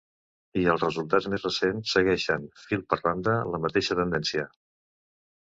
I 0.59 0.63
els 0.71 0.85
resultats 0.85 1.27
més 1.33 1.45
recents 1.47 1.93
segueixen, 1.97 2.47
fil 2.63 2.83
per 2.95 2.99
randa, 3.03 3.37
la 3.53 3.63
mateixa 3.67 3.99
tendència. 4.01 4.49